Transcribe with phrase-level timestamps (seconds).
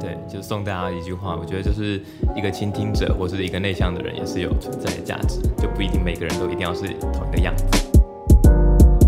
[0.00, 2.00] 对，就送大家一句话，我觉得就是
[2.36, 7.64] 一个倾听者或是一个内向的人也是有存在的价值，就不一定每个人都一定要是同一个样子。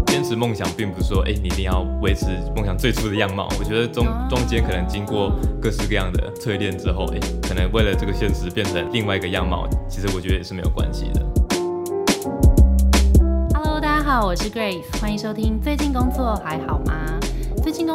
[0.06, 3.48] 坚持梦想，并不是说，哎，你一定要维持梦想最初的样貌。
[3.58, 11.20] 我觉得中中间可能经过各式各样的淬炼之后，哎，可能为了这个现实变成另外一个样貌，其实我觉得也是没有关系的。
[13.54, 15.60] Hello，大家好，我是 Grace，欢迎收听。
[15.60, 17.13] 最近工作还好吗？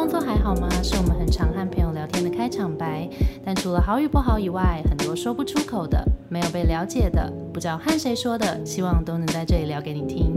[0.00, 0.66] 工作还好吗？
[0.82, 3.06] 是我们很常和朋友聊天的开场白。
[3.44, 10.32] 但除了好与不好以外，很多说不出口的、没有被了解的、不知道和谁说的，希望都能在这里聊给你听。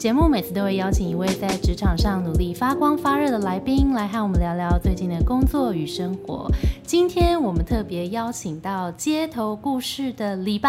[0.00, 6.50] 节目每次都会邀请一位在职场上努力发光发热的来宾，来和我们聊聊最近的工作与生活。
[6.82, 10.68] 今天我们特别邀请到街头故事的李白。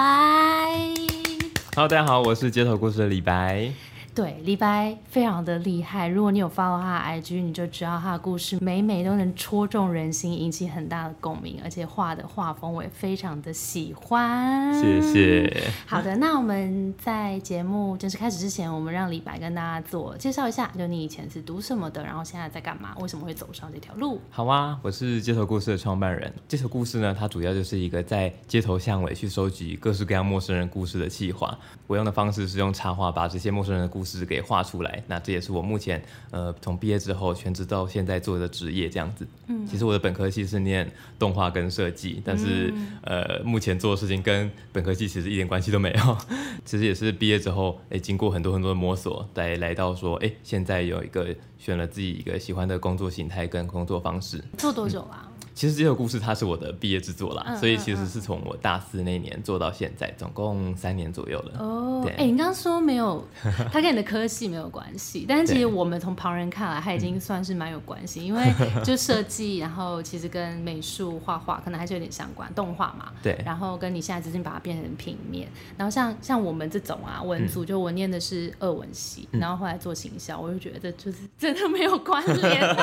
[1.76, 3.72] Hello，大家好，我是街头故事的李白。
[4.16, 14.74] 对李白非常的厉害，如果你有 follow 他的 IG，你就知道他的故事每每都能戳中人心，引起很大的共鸣，而且画的画风我也非常的喜欢。
[14.82, 15.68] 谢谢。
[15.86, 24.22] 好的，那我们在节目正式开始之前，我们让李白跟大家自我介绍一下，就你以前是读什么的，然后现在在干嘛，为什么会走上这条路？
[24.30, 26.34] 好啊，我是街头故事的创办人。
[26.48, 31.58] 街头故事呢，它主要就是一个在街头巷尾去收集各式各样陌生人故事的计划。
[31.86, 39.26] 我用的方式是用插画把这些陌生人的故事给画出来，那这也是我目前呃从毕业之后全职到现在做的职业这样子。
[39.48, 46.18] 嗯，其实我的本科系是念动画跟设计，但是呃目前做的事情跟本科系其实一点关系都没有。
[46.64, 54.44] 其实也是毕业之后，哎，经过很多很多的摸索，才来到说，哎，现在有一个选了自己一个喜欢的工作形态跟工作方式。
[54.58, 55.32] 做多久啦？
[55.56, 61.60] 其实这个故事它是我的毕业制作啦，所以其实是从我大四那年做到现在，总共三年左右了。
[61.60, 63.26] 哦，对，哎，你刚刚说没有，
[63.72, 73.14] 它跟你的科系没有关系， 但是其实我们从旁人看来，它已经算是蛮有关系，因为就设计，然后其实跟美术画画可能还是有点相关，动画嘛。
[73.24, 73.42] 对。
[73.46, 75.48] 然后跟你现在只是把它变成平面，
[75.78, 82.60] 然后像像我们这种啊文组，就我念的是二文系，然后后来做行销，我就觉得就是真的没有关联。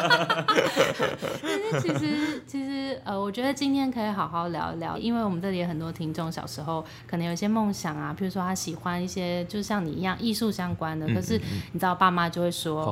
[1.43, 2.62] 但是其实其实
[3.05, 11.41] 呃，我觉得今天可以好好聊一聊，因为我们这里有很多听众，小时候可能有一些梦想啊，譬如说他喜欢一些，就像你一样艺术相关的，可是
[11.73, 12.85] 你知道爸妈就会说，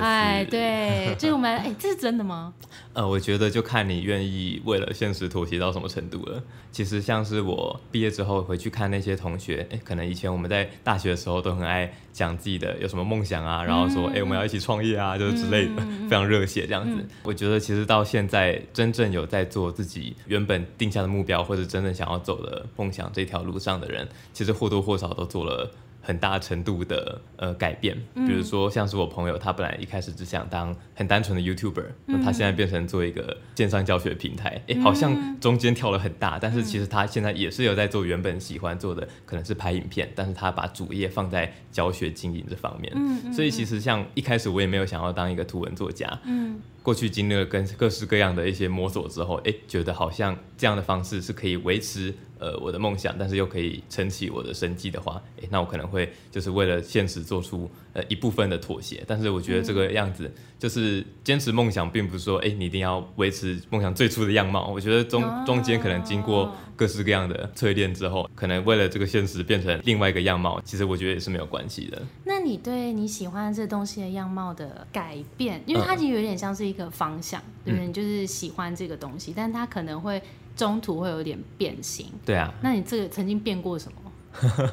[0.00, 2.52] 哎，对，这个我们哎，这是真的吗？
[2.94, 6.42] 呃，我觉得就看你愿意为了现实妥协到什么程度了。
[6.70, 17.04] 其实像是我毕业之后回去看那些同学，哎，可能以前我们在大学的时候都很爱讲自己的有什么梦想啊，然后说，哎，我们要一起创业啊，就是之类的，非常热血这样子。
[17.22, 25.70] 我觉得其实到现在真正有在做自己原本定下的目标，或者真正想要走的梦想这条路上的人，其实或多或少都做了。
[26.04, 46.60] 很大程度的呃改变，比如说像是我朋友，他本来一开始只想当很单纯的 YouTuber，那他现在变成做一个线上教学平台，哎，好像中间跳了很大，但是其实他现在也是有在做原本喜欢做的，可能是拍影片，但是他把主业放在教学经营这方面，嗯，所以其实像一开始我也没有想要当一个图文作家，嗯。
[46.84, 52.14] 过去经历了跟各式各样的一些摸索之后，哎，觉得好像这样的方式是可以维持
[52.44, 59.02] 呃我的梦想，但是又可以撑起我的生计的话，哎，那我可能会就是为了现实做出呃一部分的妥协。
[59.06, 64.66] 但是我觉得这个样子就是坚持梦想，并不是说哎你一定要维持梦想最初的样貌。
[64.68, 72.02] 我觉得中中间可能经过各式各样的淬炼之后，可能为了这个现实变成另外一个样貌，其实我觉得也是没有关系的。
[72.24, 77.86] 那你对你喜欢这东西的样貌的改变，因为它其实有点像是一个方向，对不对？
[77.86, 80.20] 你就是喜欢这个东西，但它可能会
[80.56, 82.06] 中途会有点变形。
[82.24, 83.98] 对啊，那你这个曾经变过什么？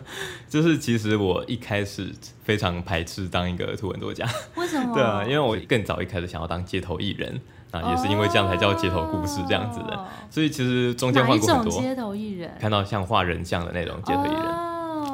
[0.50, 2.12] 就是其实我一开始
[2.44, 4.28] 非常排斥当一个图文作家。
[4.56, 4.94] 为什么？
[4.96, 7.40] 对啊，因为我更早一开始想要当街头艺人
[7.70, 10.08] 啊，也是因为这样才叫街头故事这样子的。
[10.32, 14.72] 所以其实中间换过很多街头艺人，看到像画人像的那种街头艺人。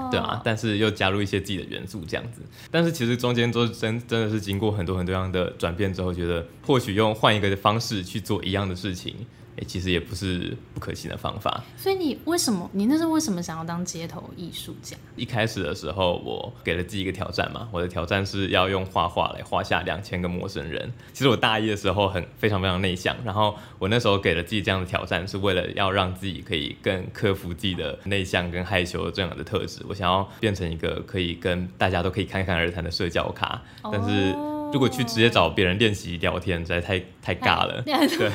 [0.09, 2.41] 对啊，但是又加入一些自己的元素这样子，
[2.71, 9.13] 但是其实中间都真真的是经过很多很多样的转变之后，觉得或许用换一个方式去做一样的事情。
[9.57, 11.63] 哎，其实也不是不可行的方法。
[11.75, 12.69] 所以你为什么？
[12.73, 14.95] 你那时候为什么想要当街头艺术家？
[15.15, 17.67] 一开始的时候，我给了自己一个挑战嘛。
[17.71, 20.91] 我的挑战是要用画画来画下两千个陌生人。
[21.11, 29.81] 其实我大一的时候很非常非常内向，然后我那时候给了自己这样的挑战，是为了要让自己可以更克服自己的内向跟害羞这样的特质。
[29.89, 33.61] 我想要变成一个可以跟大家都可以侃侃而谈的社交咖，
[33.91, 34.35] 但是。
[34.71, 37.81] 如果去直接找别人练习聊天，实在太太尬了。
[37.85, 38.31] 对，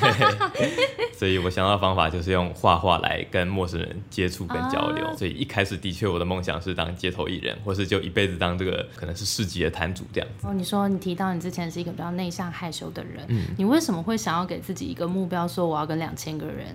[1.12, 5.04] 所以我想到的方法就是用画画来跟陌生人接触跟交流。
[5.06, 10.46] 啊所以一开始的确我的梦想是当街头艺人，或是就一辈子当这个可能是市集的摊主这样子。
[10.46, 16.74] 哦，你说你提到你之前是一个比较内向害羞的人，嗯你为什么会想要给自己一个目标，说我要跟两千个人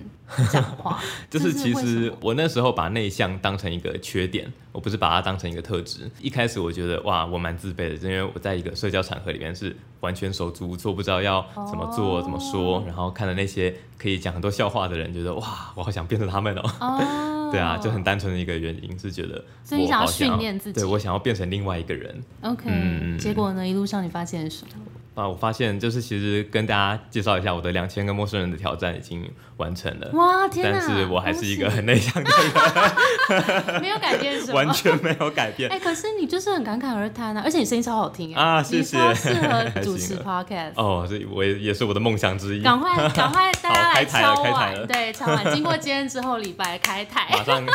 [0.52, 1.02] 讲话？
[1.30, 6.10] 就是其实我那时候把内向当成一个缺点，我不是把它当成一个特质。
[6.22, 16.62] 一开始我觉得哇，我蛮自卑的，因为我在一个社交场合里面是完全手足无措，不知道要怎么做、哦怎么说，然后看了那些可以讲很多笑话的人，觉得哇，我好想变成他们哦。
[16.80, 22.24] 哦， 对啊，就很单纯的一个原因是觉得所以你想要训练自己对我想要变成另外一个人。
[22.42, 23.68] OK、嗯结果呢？
[23.68, 24.84] 一路上你发现了什么？
[25.18, 29.28] 啊，我发现就是其实跟大家介绍一下，我的两千个陌生人的挑战已经
[29.58, 30.12] 完成了。
[30.14, 30.78] 哇，天呐！
[30.80, 35.80] 但是我还是一个很内向的人， 喜没有改变什么， 完全没有改变哎、。
[35.80, 40.74] 可是你就是很感慨而谈啊，而且你声音超好听哎啊谢谢超适合 主持 podcast。
[40.76, 42.62] 哦，这我也也是我的梦想之一。
[42.62, 45.52] 赶快赶快，大家来开台了敲碗，对，敲碗。
[45.52, 47.66] 经过今天之后，礼拜开台，马上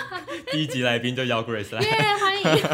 [0.52, 1.80] 第一集来宾就邀 Grace 来。
[1.82, 1.90] 耶，
[2.20, 2.64] 欢迎，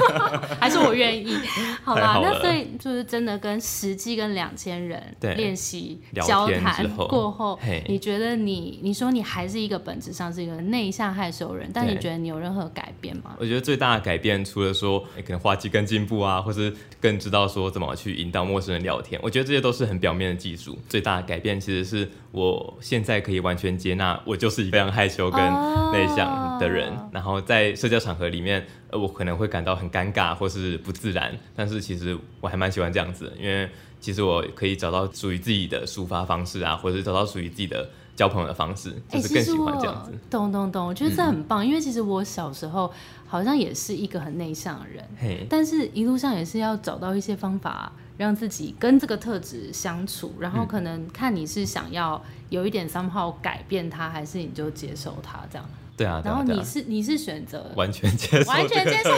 [0.61, 1.39] 还是我愿意。
[1.83, 7.57] 好吧，那所以就是真的跟实际跟两千人练习交谈过后，
[7.87, 13.37] 你觉得你你说你还是一个本质上是一个内向害羞人，但你觉得你有任何改变吗？
[13.39, 20.77] 我觉得最大的改变，除了说、诶可能话技更进步啊，或是更知道说怎么去引导陌生人聊天，我觉得这些都是很表面的技术。
[20.89, 33.69] 最大的改变其实是我现在可以完全接纳我就是一个非常害羞跟哦内向的人，然后在社交场合里面，呃，我可能会感到很尴尬或是不自然，但是其实我还蛮喜欢这样子，因为
[34.01, 40.11] 其实我可以找到属于自己的抒发方式啊，或者是找到属于自己的交朋友的方式，哎、就是更喜欢这样子。
[40.13, 42.93] 嗯懂懂懂，我觉得这很棒，因为其实我小时候
[43.27, 55.69] 好像也是一个很内向的人，嘿，但是一路上也是要找到一些方法，让自己跟这个特质相处，然后可能看你是想要有一点 somehow 改变它，还是你就接受它这样。
[55.99, 59.11] 对啊，然后你是你是选择，完全接受完全接受。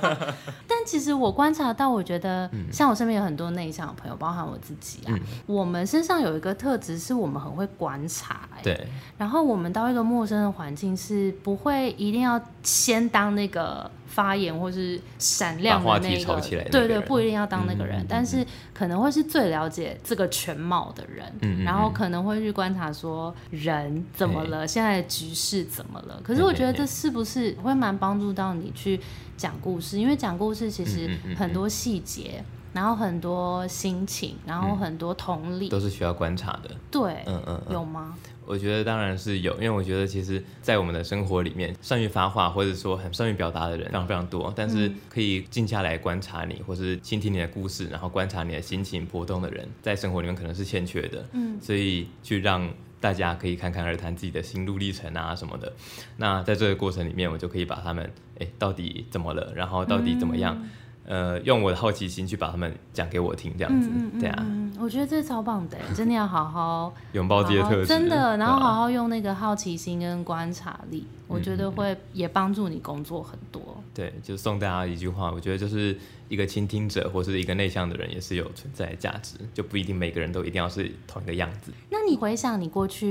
[0.69, 2.67] 但其实我观察到，我觉得嗯。
[2.71, 5.15] 像我身边有很多内向的朋友，包含我自己啊，
[5.47, 18.45] 我们身上有一个特质是我们很会观察、欸，对，然后我们到一个陌生的环境是不会一定要先当那个发言或是闪亮的那个，题炒起来的那个对对，不一定要当那个人，但是
[18.75, 21.93] 可能会是最了解这个全貌的人，嗯嗯然后嗯。
[21.93, 26.21] 可能会去观察说人怎么了，现在的局势怎么了。
[26.25, 28.99] 可是我觉得这是不是会蛮帮助到你去
[29.37, 29.99] 讲故事？
[29.99, 32.43] 因为讲故事其实很多细节。
[32.75, 36.71] 然后很多心情，然后很多同理，都是需要观察的。
[36.91, 38.17] 对，嗯嗯嗯，有吗？
[38.47, 51.23] 我觉得当然是有，因为我觉得其实，在我们的生活里面，善于发话或者说很善于表达的人非常非常多，但是可以静下来观察你，或是倾听你的故事，然后观察你的心情波动的人，在生活里面可能是欠缺的。
[51.33, 52.67] 嗯，所以去让
[53.03, 55.73] 大家可以侃侃而谈自己的心路历程啊什么的。
[56.17, 58.09] 那在这个过程里面，我就可以把他们，
[58.39, 60.57] 哎，到底怎么了，然后到底怎么样，
[61.05, 73.83] 呃，用我的好奇心去把他们讲给我听，这样子，嗯嗯对啊，嗯，我觉得这超棒的， 真的要好好拥抱这些好好特质，真的，然后好好用那个好奇心跟观察力，我觉得会也帮助你工作很多。
[73.93, 75.99] 对，就送大家一句话，我觉得就是
[76.33, 81.71] 一个倾听者或是一个内向的人也是有存在的价值，就不一定每个人都一定要是同一个样子。
[81.91, 83.07] 那你回想你过去，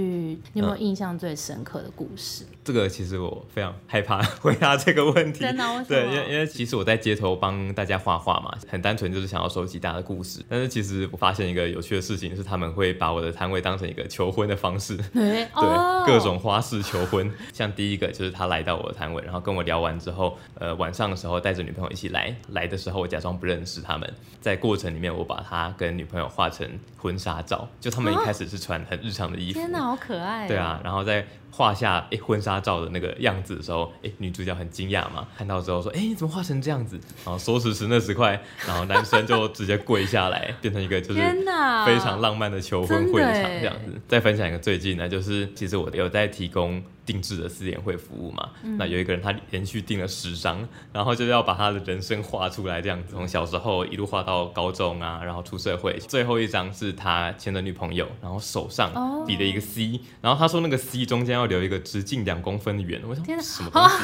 [0.53, 2.44] 你有没有嗯印象最深刻的故事？
[2.63, 10.44] 这个其实我非常害怕回答这个问题， 真的为什么对，因为因为其实我在街头帮大家画画嘛，很单纯就是想要收集大家的故事。
[10.50, 17.31] 但是其实我发现一个有趣的事情是，他们会把我的摊位当成一个求婚的方式， 对，对，哦各种花式求婚。
[17.53, 26.65] 像第一个就是他来到我的摊位，然后跟我聊完之后，呃，晚上的时候带着女朋友一起来，来的时候我假装不认识他们，在过程里面我把他跟女朋友画成
[26.98, 36.98] 婚纱照，就他们一开始是穿很日常的衣服，天哪，好可爱、哦对，啊，然后在画下诶婚纱照的那个样子的时候，诶女主角很惊讶嘛，看到之后说，诶你怎么画成这样子？
[37.25, 41.20] 然后说时迟那时快，然后男生就直接跪下来，变成一个就是
[41.86, 44.00] 非常浪漫的求婚会场这样子。
[44.08, 48.50] 再分享一个最近呢，就是其实我有在提供定制的私联会服务嘛。
[48.63, 55.98] 嗯那有一个人他连续订了十张，然后就是要把他的人生画出来，这样子从小时候一路画到高中啊，然后出社会。
[56.08, 63.96] 最后一张是他牵的女朋友，然后手上哦比了一个 C，、然后他说那个 C 中间要留一个直径两公分的圆，我想什么东西？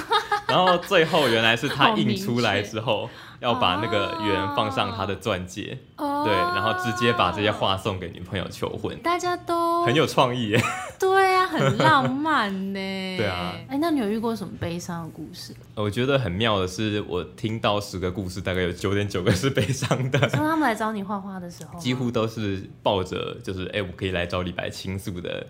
[0.50, 3.10] 然后最后原来是他 印出来之后。
[3.40, 10.62] 要把那个圆放上他的钻戒，哦对，然后直接把这些画送给女朋友求婚，大家都很有创意耶。
[11.00, 12.80] 对啊，很浪漫呢。
[13.18, 15.54] 对啊哎，那你有遇过什么悲伤的故事？
[15.76, 25.46] 我觉得很妙的是，我听到十个故事，大概有九点九个是悲伤的， 当他们来找你画画的时候吗，几乎都是抱着就是哎、我可以来找李白倾诉的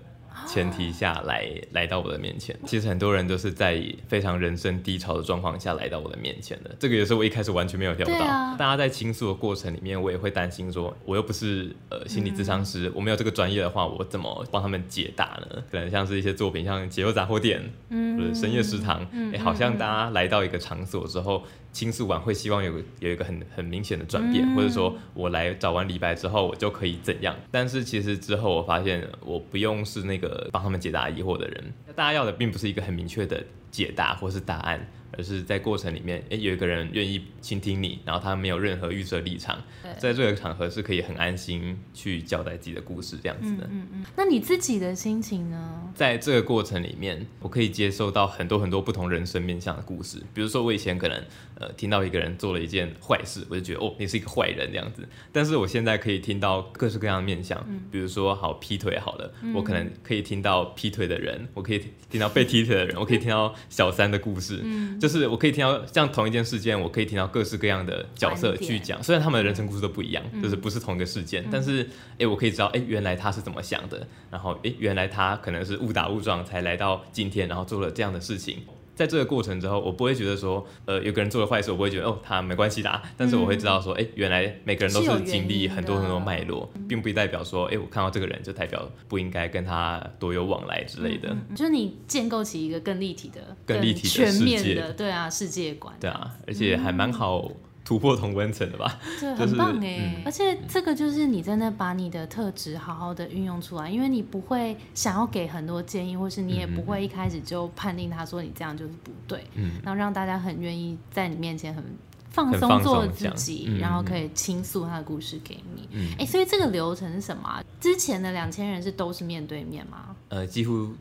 [0.46, 2.58] 前提下来来到我的面前。
[2.66, 8.26] 其实很多人都是在非常人生低潮的状况下来到我的面前的，这个也是我一开始完全没有料到。
[8.26, 15.64] 啊、大家在倾诉的过程里面，我也会担心说，我又不是呃心理咨商师，我没有这个专业的话，我怎么帮他们解答呢？
[15.72, 21.44] 可能像是一些作品，像解忧杂货店，嗯，或者深夜食堂，哎，好像大家来到一个场所之后。
[21.72, 27.36] 倾诉完会希望有有一个很很明显的转变，或者说我来找完李白之后我就可以怎样？
[27.52, 34.88] 但是其实之后我发现我不用是那个帮他们解答疑惑的人，大家要的并不是一个很明确的解答或是答案。
[35.18, 39.60] 而是在过程里面，哎，有一个人愿意倾听你，然后他没有任何预设立场，
[39.98, 43.68] 在这个场合是可以很安心去交代自己的故事这样子的。
[43.72, 44.06] 嗯嗯。
[44.18, 45.92] 那你自己的心情呢？
[45.96, 50.22] 在这个过程里面，我可以接受到很多很多不同人生面向的故事。
[50.34, 51.24] 比如说，我以前可能
[51.56, 55.08] 呃听到一个人做了一件坏事，我就觉得哦，你是一个坏人这样子。
[55.32, 64.62] 但是我现在可以听到各式各样的面相，比如说好劈腿好了，我可能可以听到劈腿的人，我可以听到被踢腿的人，我可以听到小三的故事。
[64.64, 65.00] 嗯。
[65.00, 71.88] 就是我可以听到像同一件事件，我可以听到各式各样的角色去讲，虽然他们的人生故事都不一样，就是不是同一个事件，但是
[72.20, 78.64] 哎，我可以知道哎，原来他是怎么想的，然后哎，原来他可能是误打误撞才来到今天，然后做了这样的事情。
[78.98, 82.90] 在这个过程之后，我不会觉得说，呃，有个人做了坏事，我不会觉得哦，他没关系的。
[82.90, 91.36] 啊但是我会知道说，哎，原来每个人都是经历很多很多脉络，并不代表说，哎，我看到这个人就代表不应该跟他多有往来之类的。
[91.56, 95.96] 就是你建构起一个更立体的、更立体、全面的，对啊，世界观。
[96.00, 97.52] 对啊，而且还蛮好。
[97.88, 100.22] 突破同温层的吧， 对，很棒哎！
[100.26, 111.82] 而且这个就是你真的把你的特质好好的运用出来，因为你不会想要给很多建议，或是你也不会一开始就判定他说你这样就是不对，嗯，然后让大家很愿意在你面前很
[112.30, 115.88] 放松做自己，然后可以倾诉他的故事给你。
[116.20, 117.64] 哎，所以这个流程是什么？
[117.80, 120.14] 之前的两千人是都是面对面吗？
[120.28, 120.94] 呃，几乎，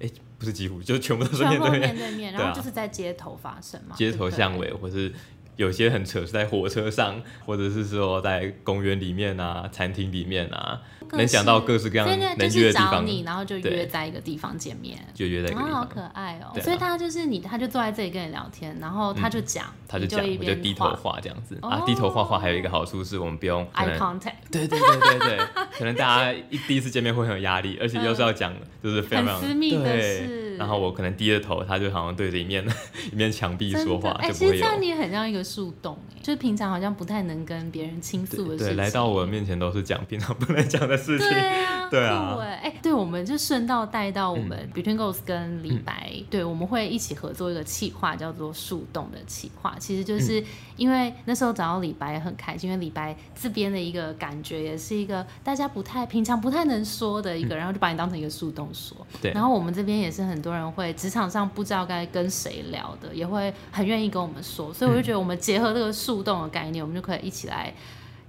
[0.00, 5.12] 哎，不是几乎，就全部都是面对面对面，然后就是在街头发生嘛，街头巷尾或是。
[5.56, 10.80] 有些很扯，是在火车上， 或者是说在公园里面啊，餐厅里面啊。
[11.14, 16.58] 能想到各式各样能约的地方，你然后就约在一个地方见面，就约在一个地方，好可爱哦。
[16.58, 21.20] 所以他就是你，他就坐在这里跟你聊天，然后他就讲，他就讲，我就低头画。
[21.20, 21.58] 这样子。
[21.60, 21.82] 啊。
[21.84, 25.38] 低头画画还有一个好处是我们不用 eye contact，对对对对对，
[25.76, 32.64] 可能大家一 第一次见面会很有压力，而且又是要讲就是非常非常私密的事，然后我可能低着头，他就好像对着一面
[33.12, 41.28] 一面墙壁说话，哎，其实这样你很像一个树洞，哎，就是平常好像不太能跟别人倾诉的事情，来到我面前都是讲平常不能讲的事情。
[41.90, 49.76] 对啊 对，哎，对，我们就顺道带到我们 Between Ghosts 跟李白，对，我们会一起合作一个企划，叫做树洞的企划。
[49.78, 50.42] 其实就是
[50.76, 58.96] 因为那时候找到李白很开心，因为李白这边的一个感觉也是一个大家不太平常不太能说的一个，然后就把你当成一个树洞说。
[59.20, 67.72] 对，然后我们这边也是很多人会职场上不知道该跟谁聊的，也会很愿意跟我们说，所以我就觉得我们结合这个树洞的概念，我们就可以一起来。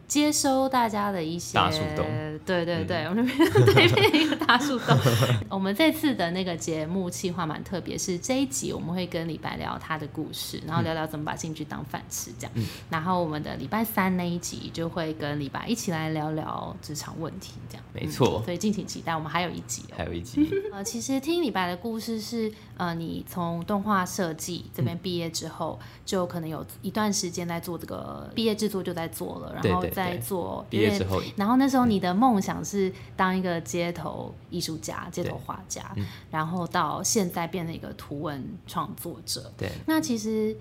[0.08, 2.06] 接收大家的一些，大树洞，
[2.46, 4.98] 对对对，我们这边对面一个大树洞。
[5.50, 12.54] 我们这次的那个节目计划蛮特别，是这一集我们会跟李白聊他的故事，然后聊聊怎么把兴趣当饭吃这样。
[12.90, 17.84] 然后我们的礼拜三那一集就会跟李白一起来聊聊职场问题这样。
[17.94, 20.48] 没错，所以敬请期待，我们还有一集，还有一集。
[20.72, 30.18] 呃，其实听李白的故事是，呃，你从动画设计这边毕业之后，就可能有一段时间在做这个毕业制作，就在做了，然后在。
[30.24, 35.94] 做毕业之后，然后那时候你的梦想是当一个街头艺术家、街头画家，
[36.32, 39.52] 然后到现在变成一个图文创作者。
[39.58, 40.56] 对，那其实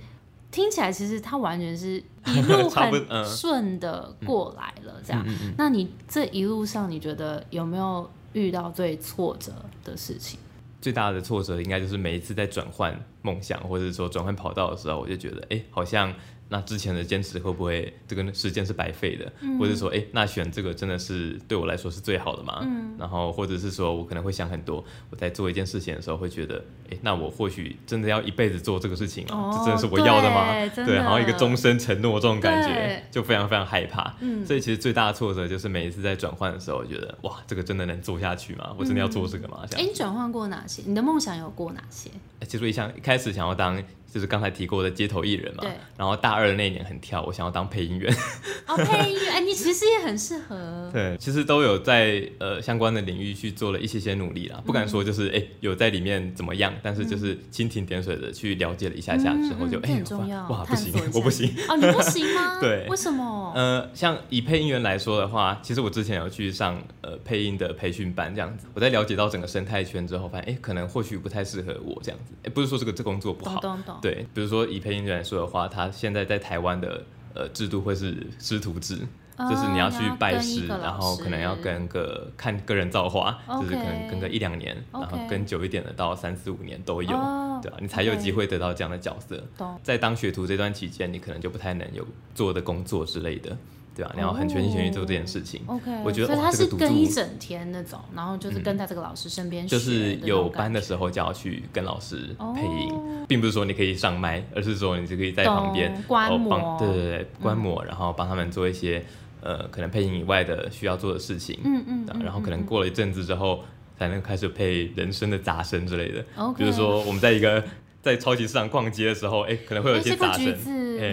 [0.51, 2.93] 听起来，其实他完全是 一路很
[3.25, 5.01] 顺的过来了。
[5.07, 5.25] 这样，
[5.57, 9.53] 那你这一路上，你觉得有没有遇到最挫折
[9.85, 10.41] 的事情？
[10.81, 16.13] 最大的挫折应该就是每一次在转换梦想，或者说转换跑道的时候，我就觉得，哎，好像。
[16.53, 19.33] 那之前的坚持会不会这个时间是白费的？
[19.59, 22.63] 或者说，哎，那选这个真的是对我来说是最好的吗？
[22.99, 29.51] 然后，或者是说我可能会想很多，我在做一件事情的时候会觉得，哎，那我或许真的要一辈子做这个事情啊？
[29.51, 30.53] 这真的是我要的吗？
[30.85, 34.15] 对，然后一个终身承诺这种感觉，就非常非常害怕。
[34.21, 38.75] 嗯所以其实最大的挫折就是每一次在转换的时候，我觉得哇，这个真的能做下去吗？
[38.77, 39.65] 我真的要做这个吗？
[39.73, 40.83] 哎，你转换过哪些？
[40.85, 42.11] 你的梦想有过哪些？
[42.47, 43.83] 其实我一想一开始想要当
[44.13, 48.15] 就是刚才提过的街头艺人嘛对，然后大二的那一年很跳，我想要当配音员。
[48.69, 50.91] 哦，配音员，哎，你其实也很适合。
[50.93, 61.49] 对，其实都有在呃相关的领域去做了一些些努力啦，不敢说就是哎、有在里面怎么样，但是就是蜻蜓点水的去了解了一下下之后就，哎、很重要，哇哇不行 我不行。
[61.69, 62.61] 哦，你不行吗？
[62.61, 63.53] 对为什么？
[63.57, 73.99] 呃，像以配音员来说的话，其实我之前有去上呃配音的培训班，这样子，我在了解到整个生态圈之后，发现哎、可能或许不太适合我这样子，哎、不是说这个这工作不好，懂懂懂。
[74.03, 77.03] 对，比如说以配音员来说的话，他现在在台湾的
[77.35, 78.99] 呃制度会是师徒制，
[79.39, 89.43] 哦就是你要去拜师，然后可能要跟个看个人造化，就是可能跟个一两年，然后跟久一点的到三四五年都有，哦对啊，你才有机会得到这样的角色。
[89.85, 92.05] 在当学徒这段期间，你可能就不太能有
[92.35, 93.57] 做的工作之类的，
[93.95, 95.61] 对啊，然后很全心全意做这件事情。
[95.67, 109.05] OK，我觉得他是跟一整天那种，然后就是跟在这个老师身边学就是有班的时候就要去跟老师配音，哦并不是说你可以上麦，而是说你就可以在旁边观哦摩帮对对对观摩，然后帮他们做一些
[109.43, 113.61] 呃可能配音以外的需要做的事情，嗯嗯然后可能过了一阵子之后
[113.99, 116.59] 才能开始配人声的杂声之类的，OK。
[116.59, 117.63] 比如说我们在一个
[118.03, 120.45] 在超级市场逛街的时候，哎，可能会有一些杂声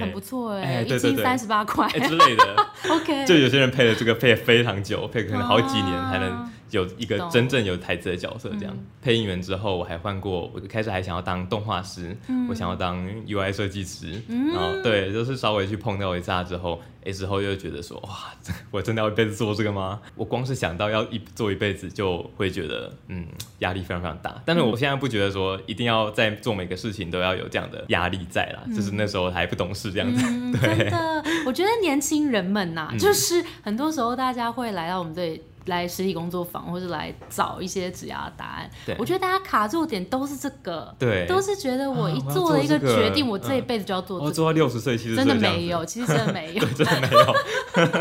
[0.02, 2.68] 很不错哎哎，一斤三十八块哎之类的。
[2.90, 8.50] OK，就有些人配了这个配了非常久，配可能好几年才能啊有一个真正有台词的角色。
[8.60, 18.34] 这样、嗯配音员之后，我还换过，我一开始还想要当动画师，嗯我想要当 UI 设计师，然后对，就是稍微去碰到一下之后，哎，之后又觉得说，哇，
[18.72, 20.02] 我真的要一辈子做这个吗？
[20.16, 23.26] 我光是想到要一做一辈子，就会觉得嗯
[23.60, 24.42] 压力非常非常大。
[24.46, 30.22] 但是我现在不觉得说一定要在做每个事情都要有这样的压力在啦，就是那时候还不懂事这样子。
[30.28, 35.42] 嗯， 真的，我觉得年轻人们呐、嗯就是很多时候大家会来到我们这里。
[35.70, 38.70] 来实体工作坊，或是来找一些指压的答案。
[38.98, 44.34] 我觉得大家卡住点都是这个，对都是觉得我一做了一个决定，我这一嗯辈子就要做哦，这个。
[44.34, 47.36] 做到六十岁、其实真的没有，其实真的没 有，真的没有。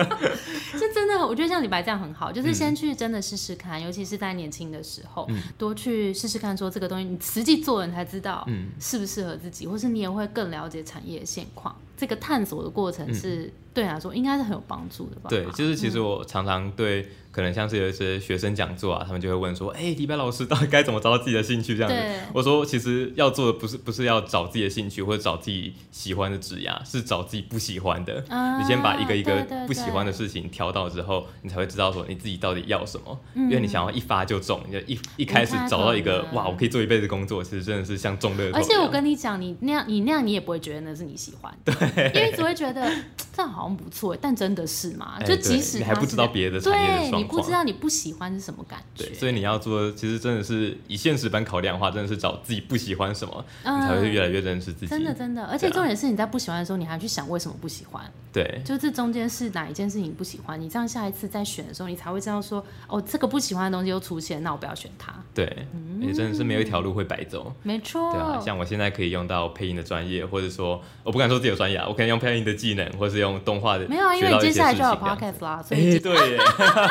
[0.78, 1.18] 是真的。
[1.18, 11.74] 我觉得像李白这样很好，嗯就是先去真的试试看，尤其是在年轻的时候，多去试试看，说这个东西你实际做了，你才知道嗯适不适合自己，或是你也会更了解产业现况。
[11.98, 15.28] 这个探索的过程是、对你来说应该是很有帮助的吧？
[15.28, 22.20] 嗯对，就是其实我常常对，可能像是有一些学生讲座啊，他们就会问说，哎、李白老师到底该怎么找到自己的兴趣这样对子？
[22.32, 28.24] 我说，其实要做的不是不是要找自己的兴趣或者找自己喜欢的职业，是找自己不喜欢的。
[28.28, 33.18] 啊你先把一个一个不喜欢的事情挑到之后，你才会知道说你自己到底要什么。
[33.34, 38.58] 嗯因为你想要一发就中，你就一一开始找到一个哇，我可以做一辈子工作，其实真的是像中乐透。
[38.58, 41.74] 而且我跟你讲，你那样你那样你也不会觉得那是你喜欢，对，
[42.14, 42.90] 因为只会觉得
[43.32, 45.14] 这样好像不错，但真的是吗？
[45.20, 54.86] 哎就即使对你还不知道别的产业的对，你不知道你不喜欢是什么感觉，对，所以你要做，其实真的是以现实版考量的话，真的是找自己不喜欢什么，嗯你才会越来越认识自己。
[54.88, 65.14] 真的真的，而且重点是你在不喜欢的时候，你还去想为什么不喜欢，对就这中间是哪一件事情不喜欢，你这样下一次再选的时候，你才会知道说，哦，这个不喜欢的东西又出现，那我不要选它。
[65.32, 65.66] 对，
[66.00, 67.54] 也真的是没有一条路会白走。
[67.62, 76.36] 没错，对啊，像我现在可以用到配音的专业，或者说我不敢说自己有专业啊，我可以用配音的技能，或是用动画的没有啊，因为你接下来就要 podcast 啦，所哎、以对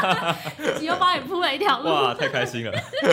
[0.86, 1.90] 又帮你铺了一条路。
[1.90, 2.72] 哇，太开心了，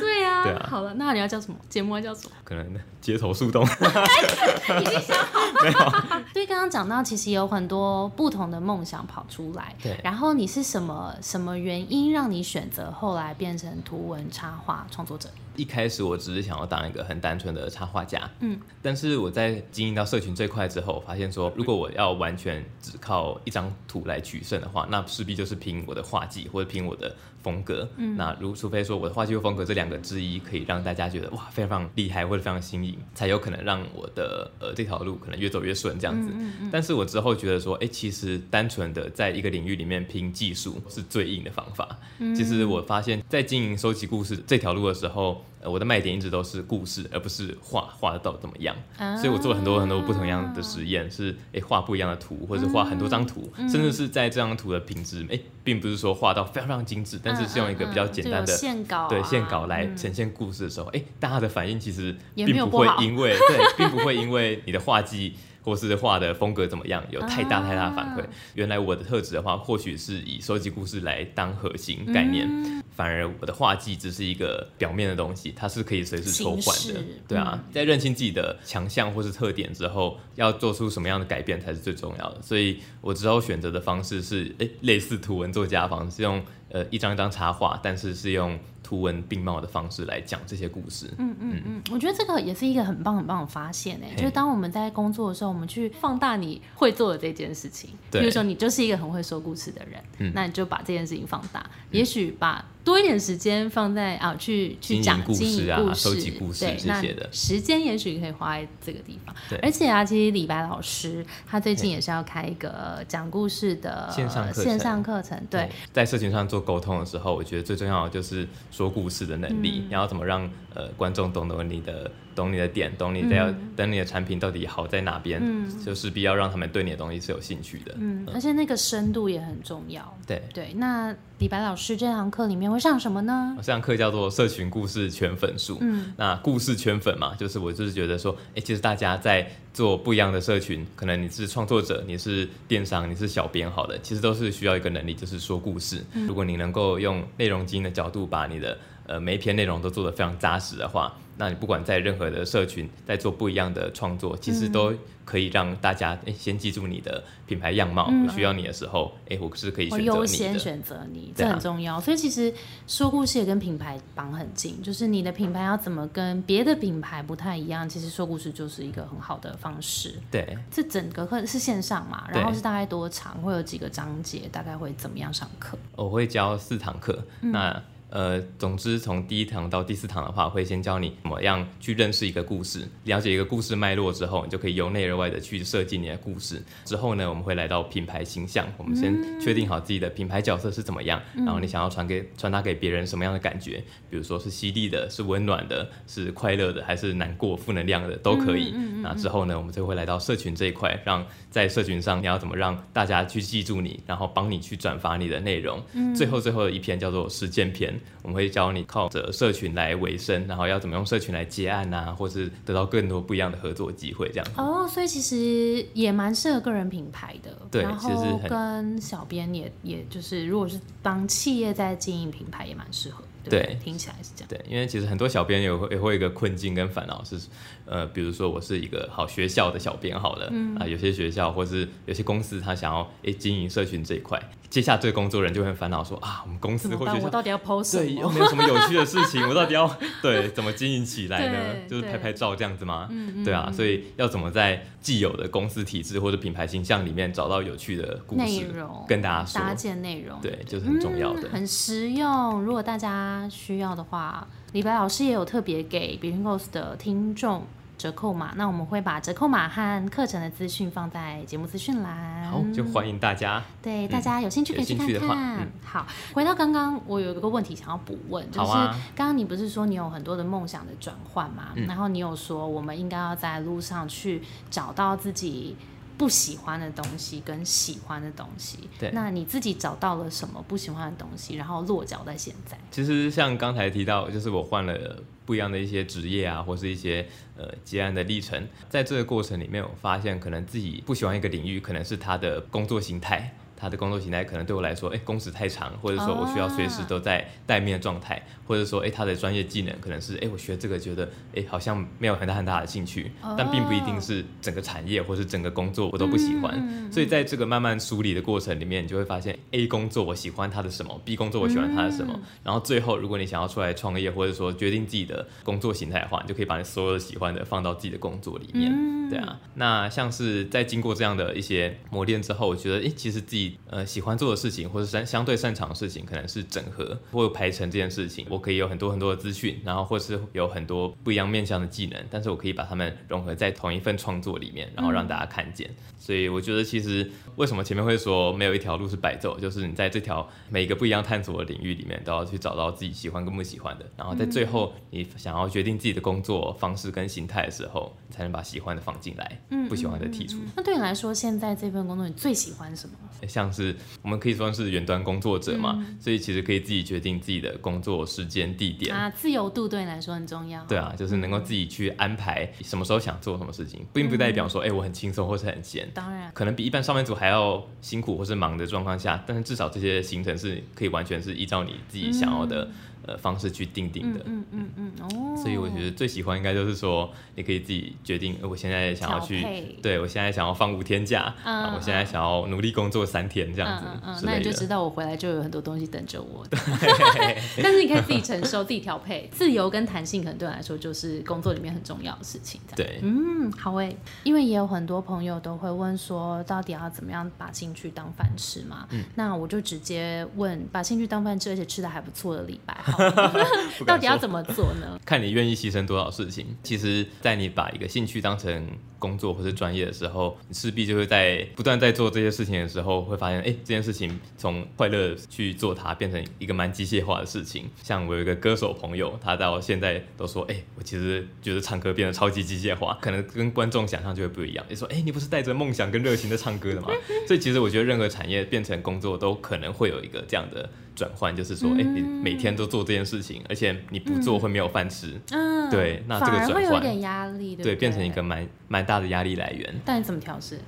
[0.00, 1.58] 对呀、对啊好了，那你要叫什么？
[1.68, 2.32] 节目要叫什么？
[2.44, 2.64] 可能
[3.00, 6.22] 街头速动， 已经想好了。
[6.32, 9.74] 对，刚刚讲到，其实有很多不同的梦想跑出来。
[9.82, 15.28] 对然后你是什么什么原因让你选择后来变成图文插画创作者？
[15.56, 27.14] 一开始我只是想要当一个很单纯的插画家，嗯，但是我在经营到社群这块之后，发现说，如果我要完全只靠一张图来取胜的话，那势必就是凭我的画技或者凭我的
[27.46, 27.88] 风格。
[27.96, 36.32] 嗯，那如除非说我的画技或风格这两个之一可以让大家觉得哇非常非常厉害或者非常新颖，才有可能让我的呃这条路可能越走越顺这样子。
[36.72, 41.96] 但是我之后觉得说，哎、其实单纯的在一个领域里面拼技术是最硬的方法。
[42.34, 48.74] 其实我发现，在经营收集故事这条路的时候，呃，我的卖点一直都是故事，而不是画画的到怎么样。
[48.98, 59.96] 啊所以我做了很多很多不同样的实验，是诶画不一样的图，或者画很多张图，甚至是在这张图的品质，诶，并不是说画到非常非常精致，但是是用一个比较简单的嗯嗯嗯线稿、啊，对线稿来嗯。
[59.96, 65.34] 呈现故事的时候，哎、大家的反应其实并不会因为对，并不会因为你的画技
[65.66, 68.24] 或是画的风格怎么样有太大啊太大的反馈。
[68.54, 77.00] 原来我的特质的话，或许是以收集故事来当核心概念，嗯反而我的画技只是一个表面的东西，它是可以随时抽换的。
[77.28, 82.40] 对啊，在认清自己的强项或是特点之后，要做出什么样的改变才是最重要的。
[82.40, 91.12] 所以我之后选择的方式是，哎、类似图文作家的方式，用呃一张一张插画，但是是用图文并茂的方式来讲这些故事。
[91.18, 102.64] 嗯嗯嗯，我觉得这个也是一个很棒很棒的发现诶，就是当我们在工作的时候，我们去放大你会做的这件事情，比如说你就是一个很会说故事的人，那你就把这件事情放大，也许把。
[102.86, 107.28] 多一点时间放在啊，去去讲故事啊，收集故事这些的。
[107.32, 109.34] 时间也许可以花在这个地方。
[109.50, 115.36] 对，而且啊，其实李白老师他最近也是要开一个讲故事的线上线上课程。
[115.50, 119.82] 对，在社群上做沟通的时候，我觉得最重要的就是说故事的能力。
[119.90, 122.08] 然后怎么让呃观众懂得你的？
[122.36, 125.40] 懂你的点，懂你的要等你的产品到底好在哪边，
[125.82, 127.94] 就势必要让他们对你的东西是有兴趣的。
[127.98, 130.18] 嗯，而且那个深度也很重要。
[130.26, 133.54] 对对，那李白老师这堂课里面会上什么呢？
[133.60, 135.76] 这堂课叫做社群故事圈粉术。
[135.82, 146.02] 嗯，那故事圈粉嘛，就是我就是觉得说，哎，其实大家在做不一样的社群，可能你是创作者，你是电商，你是小编，好的，其实都是需要一个能力，就是说故事。
[146.26, 151.12] 如果你能够用内容经营的角度，把你的呃每一篇内容都做得非常扎实的话。
[151.38, 154.90] 那你不管在任何的社群，在做不一样的创作，其实都
[155.22, 158.10] 可以让大家诶先记住你的品牌样貌。
[158.34, 160.14] 需要你的时候，哎，我是可以选择你的。
[160.16, 162.00] 优先选择你，这很重要。
[162.00, 162.50] 所以其实
[162.86, 170.14] 说故事也跟品牌绑很近，就是你的品牌要怎么跟别的品牌不太一样，其实说故事就是一个很好的方式。
[170.30, 173.36] 对，这整个课是线上嘛，然后是大概多长？
[173.42, 174.48] 会有几个章节？
[174.50, 175.76] 大概会怎么样上课？
[175.96, 177.22] 我会教四堂课。
[177.42, 186.62] 那呃，总之从第一堂到第四堂的话，会先教你怎么样去认识一个故事，了解一个故事脉络之后，你就可以由内而外的去设计你的故事。
[186.84, 198.72] 之后呢，我们会来到品牌形象，我们先确定好自己的品牌角色是怎么样，然后你想要传给传达给别人什么样的感觉，比如说是犀利的，是温暖的，是快乐的，还是难过、负能量的都可以。
[199.02, 205.82] 那之后呢，我们就会来到社群这一块，让在社群上你要怎么让大家去记住你，然后帮你去转发你的内容。
[206.14, 207.95] 最后最后的一篇叫做实践篇。
[208.22, 214.46] 我们会教你靠着社群来维生，然后要怎么用社群来接案啊，或是得到更多不一样的合作机会，这样。
[214.56, 217.56] 哦，所以其实也蛮适合个人品牌的。
[217.70, 223.22] 对，然后跟小编也也就是，如果是帮企业在经营品牌，也蛮适合。
[223.48, 224.48] 对，听起来是这样。
[224.48, 227.38] 对，因为其实很多小编有也会一个困境跟烦恼是，
[227.84, 234.36] 呃，比如说我是一个好学校的小编，好了，啊，有些学校或是有些公司他想要诶经营社群这一块，
[234.76, 239.40] 接下这个工作人就会烦恼说啊，我们公司或学校到底要 post 对，有没有什么有趣的事情？
[239.48, 241.88] 我到底要对怎么经营起来呢？
[241.88, 243.08] 就是拍拍照这样子吗？
[243.42, 248.66] 对啊，所以要怎么在既有的公司体制或者品牌形象里面找到有趣的故事，
[249.08, 252.62] 跟大家说搭建内容，对，就是很重要的，很实用。
[252.62, 257.64] 如果大家需要的话，李白老师也有特别给 b e a t i n g o s 的听众
[257.98, 262.50] 折扣码，那我们会把折扣码和课程的资讯放在节目资讯栏。
[262.50, 263.62] 好，就欢迎大家。
[263.82, 265.68] 对，大家有兴趣可以去看看。
[265.84, 268.72] 好，回到刚刚，我有一个问题想要补问，就是
[269.14, 271.68] 刚刚你不是说你有很多的梦想的转换嘛？
[271.88, 275.76] 然后你有说我们应该要在路上去找到自己。
[276.18, 282.78] 不喜欢的东西跟喜欢的东西，对，那你自己找到了什么不喜欢的东西，然后落脚在现在？
[282.90, 287.26] 其实像刚才提到，就是我换了不一样的一些职业啊，或是一些
[287.56, 293.54] 呃结案的历程，在这个过程里面，我发现可能自己不喜欢一个领域，可能是他的工作形态。
[293.76, 307.12] 他的工作形态可能对我来说，哎，工时太长，或者说我需要随时都在待命的状态，或者说，哎，他的专业技能可能是，哎，我学这个觉得，哎，好像没有很大很大的兴趣，但并不一定是整个产业或是整个工作我都不喜欢。
[307.12, 319.60] 所以在这个慢慢梳理的过程里面，你就会发现，A 工作我喜欢他的什么，B 工作我喜欢他的什么，然后最后如果你想要出来创业，或者说决定自己的工作形态的话，你就可以把你所有的喜欢的放到自己的工作里面，对啊。
[319.74, 324.46] 那像是在经过这样的一些磨练之后，我觉得，哎，其实自己呃喜欢做。
[324.46, 328.46] 的事情，或是相相对擅长的事情，可能是整合或排成这件事情。
[328.48, 335.90] 我可以有很多很多的资讯，然后或是有很多不一样面向的技能，但是我可以把它们融合在同一份创作里面，然后让大家看见。
[336.16, 350.58] 所以我觉得，其实为什么前面会说没有一条路是白走，就是你在这条每一个不一样探索的领域里面，都要去找到自己喜欢跟不喜欢的，然后在最后你想要决定自己的工作方式跟形态的时候，才能把喜欢的放进来，嗯不喜欢的剔除。
[350.76, 353.16] 那对你来说，现在这份工作你最喜欢什么？
[353.56, 353.92] 像是
[354.22, 354.36] 我们。
[354.38, 360.84] 可以说是远端工作者嘛，所以其实可以自己决定自己的工作时间、地点啊，自由度对你来说很重要。
[360.84, 366.06] 对啊，就是能够自己去安排什么时候想做什么事情，并不代表说，哎，我很轻松或是很闲。
[366.12, 372.86] 当然，可能比一般上班族还要辛苦或是忙的状况下，但是至少这些行程是可以完全是依照你自己想要的。
[373.26, 374.40] 呃方式去定定的。
[374.46, 379.62] 嗯嗯嗯哦，所以我觉得最喜欢应该就是说，你可以自己决定，呃我现在想要去，
[380.00, 384.86] 对我现在想要放五天假，嗯啊，我现在想要努力工作三天这样子嗯那你就知。
[384.86, 386.64] 道我回来就有很多东西等着我。
[387.82, 392.80] 但是你可以自己承受、自己调配，自由跟弹性可能对我来说就是工作里面很重要的事情。
[392.94, 399.08] 对，嗯，好诶，因为也有很多朋友都会问说，到底要怎么样把兴趣当饭吃嘛？
[399.10, 402.96] 嗯那我就直接问，把兴趣当饭吃，而且吃的还不错的李白，
[404.06, 405.18] 到底要怎么做呢？
[405.24, 406.76] 看你愿意牺牲多少事情。
[406.82, 408.86] 其实，在你把一个兴趣当成
[409.18, 417.88] 工作或是专业的时候，你势必就会在不断在做这些事情的时候，会发现，哎、这件事情从快乐去做它，变成一个蛮机械化的事情。
[418.02, 424.84] 像我有一个歌手朋友，他到现在都说，哎、我其实觉得唱歌变得超级机械化， 可能跟观众想象就会不一样。
[424.88, 427.08] 你说，哎、你不是带着梦想跟热情在唱歌的吗？
[427.46, 435.34] 所以其实我觉得任何产业变成工作，都可能会有一个这样的转换，就是说，哎、你每天都做这件事情，而且你不做会没有饭吃。
[435.50, 438.42] 嗯，对那这个转换会有点压力，对对，变成一个。
[438.46, 439.94] 蛮蛮大的压力来源。
[440.04, 440.78] 但你怎么调试？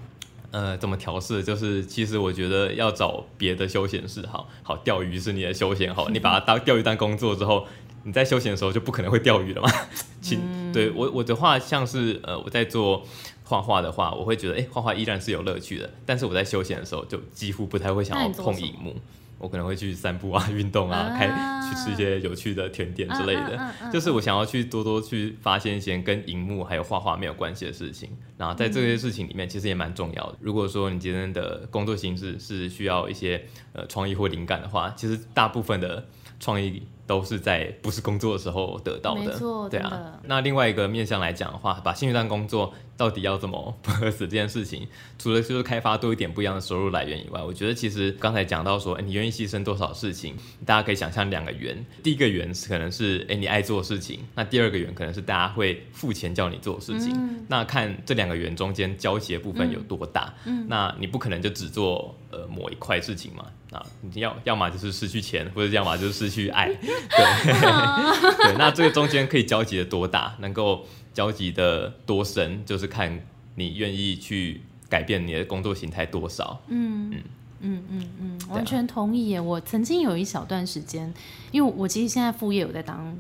[0.51, 1.43] 呃，怎么调试？
[1.43, 4.49] 就是其实我觉得要找别的休闲嗜好。
[4.62, 7.67] 好，钓鱼是你的休闲好，你把它当钓鱼当工作之后，
[8.05, 9.69] 你在休闲的时候就不可能会钓鱼了嘛。
[10.21, 13.03] 请、嗯对我我的话，像是呃我在做
[13.43, 18.95] 画画的话，我会觉得哎、诶画画依然是有乐趣的，但是我在休闲的时候就几乎不太会想要碰荧幕。
[19.38, 21.27] 我可能会去散步啊、 运动啊、啊开
[21.68, 23.59] 去吃一些有趣的甜点之类的。
[23.92, 30.37] 就是我想要去多多去发现一些跟荧幕还有画画没有关系的事情，然后在这些事情里面，其实也蛮重要的。
[30.40, 36.05] 如果说你今天的工作形式是需要一些呃创意或灵感的话，其实大部分的
[36.40, 39.38] 创意都是在不是工作的时候得到的。
[39.70, 40.20] 对啊。
[40.24, 44.87] 那另外一个面向来讲的话，把兴趣当工作到底要怎么不合死这件事情，
[45.19, 50.35] 除了就是开发多一点不一样的收入来源以外，我觉得其实刚才讲到说，哎，你愿意牺牲多少事情，
[50.67, 57.13] 大家可以想象两个圆，第一个圆是可能是哎你爱做的事情，那第二个圆可能是大家会付钱叫你做的事情。
[57.15, 63.47] 嗯那看这两个圆中间交集的部分有多大，嗯那你不可能就只做呃某一块事情嘛。
[63.71, 67.53] 那你要要么就是失去钱，或者要么就是失去爱，对
[68.45, 68.57] 对。
[68.59, 70.87] 那这个中间可以交集的多大，能够
[71.18, 73.26] 交集的多深，就是看
[73.57, 76.62] 你愿意去改变你的工作形态多少。
[76.68, 77.11] 嗯
[77.61, 79.40] 嗯嗯嗯，嗯完全同意耶。
[79.40, 81.12] 我曾经有一小段时间，
[81.50, 83.12] 因为我其实现在副业有在当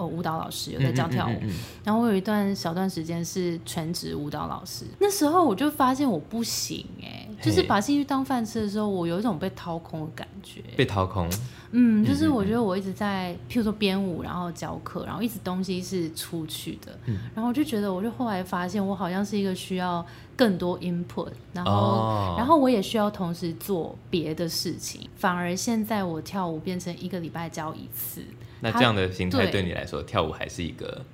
[0.00, 1.50] 哦舞蹈老师，有在教跳舞，嗯嗯嗯。
[1.50, 4.84] 嗯然后我有一段小段时间是全职舞蹈老师。
[4.98, 10.62] 那时候我就发现我不行哎，就是把兴趣当饭吃的时候，我有一种被掏空的感觉。
[10.76, 11.28] 被掏空，
[11.72, 17.18] 嗯，就是我觉得我一直在，譬如说编舞，然后教课，然后一直东西是出去的，嗯。
[17.34, 20.04] 然后我就觉得，我就后来发现，我好像是一个需要
[20.36, 22.34] 更多 input，然后、哦。
[22.38, 31.04] 然后我也需要同时做别的事情，反而现在我跳舞变成一个礼拜教一次，它那这样的形态对对你来说，跳舞还是一个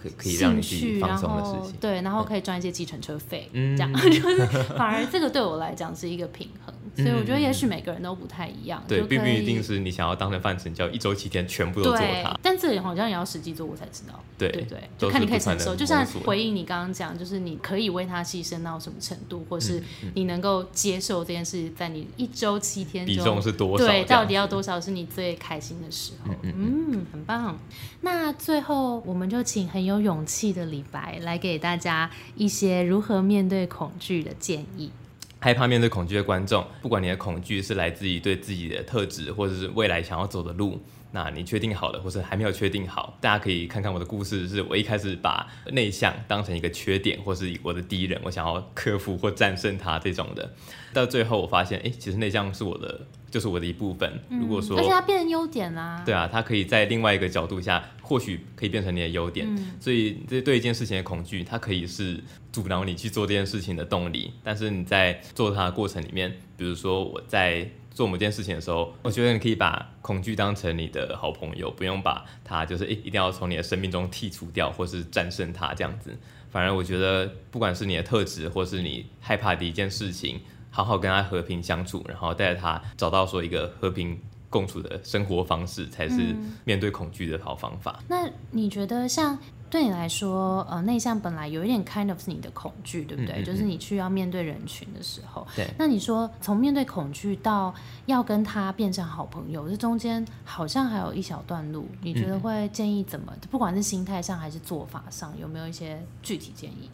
[0.00, 1.80] 可可以让你自己兴趣，然放松的后事情。
[1.80, 14.22] 对，然后可以赚一些计程车费，嗯这样就是反而这个对我来讲是一个平衡， 所以我觉得也许每个人都不太一样，对，就并不一定是你想要当成饭吃，你就要一周七天全部都做对它。，但这里好像也要实际做我才知道。
[14.38, 15.74] 对对对，就看你可以承受。
[15.74, 23.84] 就像回应你刚刚讲，就是你可以为他牺牲到什么程度，或是嗯你能够接受这件事，在你一周七天比中重是多少？
[23.84, 26.32] 对，到底要多少是你最开心的时候？
[26.42, 27.58] 嗯嗯很棒。
[28.00, 34.92] 那最后，我们就请很有勇气的李白来给大家一些如何面对恐惧的建议。
[35.40, 40.80] 害怕面对恐惧的观众，不管你的恐惧是来自于对自己的特质，或者是未来想要走的路，
[41.12, 44.48] 那你确定好了，或是还没有确定好，大家可以看看我的故事。
[44.48, 50.52] 是我一开始把内向当成一个缺点，或是我的敌人，我想要克服或战胜它这种的。
[50.92, 54.10] 到最后我发现，哎、其实内向是我的，就是我的一部分。
[54.28, 56.02] 如果说嗯而且它变成优点啦。
[56.04, 59.46] 对啊，它可以在另外一个角度下，或许可以变成你的优点。
[59.48, 64.32] 嗯所以这对一件事情的恐惧，它可以是阻挠你去做这件事情的动力。
[64.42, 76.16] 但是你在做它的过程里面，比如说我在做某件事情的时候，我觉得你可以把恐惧当成你的好朋友，不用把它就是诶一定要从你的生命中剔除掉，或是战胜它这样子。
[76.50, 80.40] 反而我觉得，不管是你的特质，或是你害怕的一件事情，
[80.78, 84.16] 好好跟他和平相处，然后带着他找到说一个和平
[84.48, 87.98] 共处的生活方式，才是嗯面对恐惧的好方法。
[88.06, 89.36] 那你觉得像
[89.68, 93.40] 对你来说，呃，内向本来有一点 kind of 是你的恐惧，对不对？
[93.40, 97.74] 嗯嗯就是你去要面对人群的时候，对那你说从面对恐惧到
[98.06, 103.32] 要跟他变成好朋友，这中间好像还有一小段路，你觉得嗯会建议怎么？
[103.50, 106.88] 不管是心态上还是做法上，有没有一些具体建议？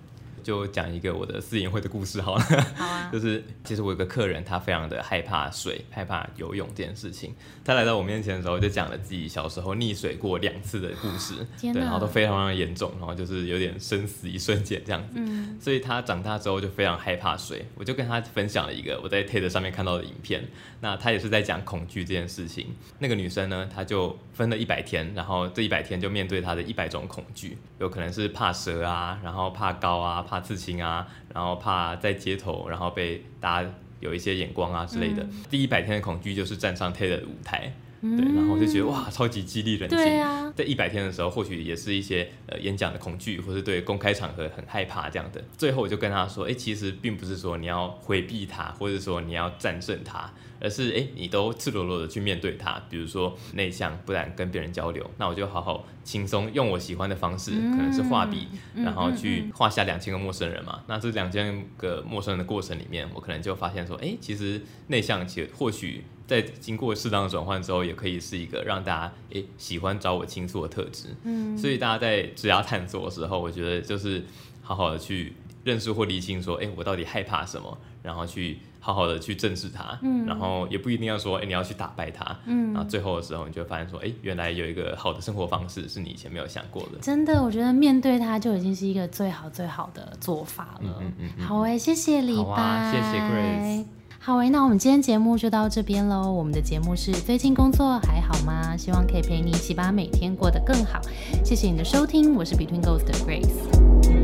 [0.45, 2.43] 就讲一个我的私营会的故事好了。
[2.77, 7.35] 好啊， 就是其实我有个客人，他非常的害怕水，害怕游泳这件事情。
[7.65, 15.15] 他来到我面前的时候，就讲了自己小时候溺水过两次的故事，对，然后都非常非常严重，然后就是有点生死一瞬间这样子。
[15.17, 20.45] 嗯所以他长大之后就非常害怕水，我就跟他分享了一个我在 TED 上面看到的影片。
[20.81, 22.67] 那他也是在讲恐惧这件事情。
[22.99, 33.71] 那个女生呢，她就分了一百天，然后这一百天就面对她的一百种恐惧，有可能是怕蛇啊，然后怕高啊，怕刺青啊，然后怕在街头然后被大家
[34.01, 35.27] 有一些眼光啊之类的。
[35.51, 39.99] 第一百天的恐惧就是站上 TED 的舞台，嗯对，然后我就觉得哇，超级激励人心。
[39.99, 45.43] 对啊，在一百天的时候，或许也是一些呃演讲的恐惧，或是对公开场合很害怕这样的。
[45.57, 52.83] 最后我就跟他说，哎、其实并不是说你要回避它，或者说你要战胜它，而是哎、诶你都赤裸裸的去面对它。
[52.89, 60.83] 比如说内向，不敢跟别人交流，那我就好好轻松用我喜欢的方式，可能是画笔，嗯然后去画下两千个陌生人嘛。
[60.87, 66.05] 那这两千个陌生人的过程里面，我可能就发现说，哎、其实内向其实或许。
[66.27, 71.09] 在经过适当的转换之后，也可以是一个让大家诶、喜欢找我倾诉的特质。
[71.23, 74.25] 嗯所以大家在职涯探索的时候，我觉得就是
[74.63, 86.99] 好好的去认识或理清，说，哎、我到底害怕什么，然后去好好的去正视它，嗯然后也不一定要说，哎、你要去打败它，嗯然后最后的时候，你就会发现说，哎、原来有一个好的生活方式是你以前没有想过的。
[87.01, 90.83] 真的，我觉得面对它就已经是一个最好最好的做法了。
[90.83, 93.85] 嗯嗯嗯嗯好哎，谢谢李白，谢谢 Grace
[94.21, 96.31] 好诶，那我们今天节目就到这边喽。
[96.31, 98.77] 我们的节目是最近工作还好吗？
[98.77, 101.01] 希望可以陪你一起把每天过得更好。
[101.43, 104.24] 谢谢你的收听，我是 Between Ghost 的 Grace。